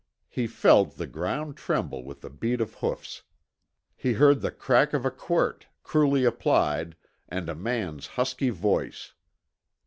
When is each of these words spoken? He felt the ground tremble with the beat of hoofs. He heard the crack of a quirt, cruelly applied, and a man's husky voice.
He 0.29 0.47
felt 0.47 0.95
the 0.97 1.05
ground 1.05 1.57
tremble 1.57 2.03
with 2.03 2.21
the 2.21 2.31
beat 2.31 2.59
of 2.59 2.73
hoofs. 2.73 3.21
He 3.95 4.13
heard 4.13 4.41
the 4.41 4.49
crack 4.49 4.93
of 4.93 5.05
a 5.05 5.11
quirt, 5.11 5.67
cruelly 5.83 6.25
applied, 6.25 6.95
and 7.29 7.47
a 7.47 7.53
man's 7.53 8.07
husky 8.17 8.49
voice. 8.49 9.13